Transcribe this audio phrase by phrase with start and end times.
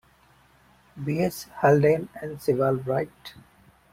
[1.05, 1.19] B.
[1.19, 1.43] S.
[1.57, 3.35] Haldane and Sewall Wright.